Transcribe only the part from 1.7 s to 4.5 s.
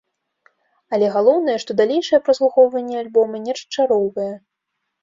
далейшае праслухоўванне альбома не расчароўвае.